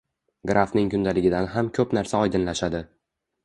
Grafning 0.51 0.87
kundaligidan 0.93 1.51
ham 1.57 1.71
ko‘p 1.77 1.95
narsa 1.99 2.25
oydinlashadi. 2.25 2.85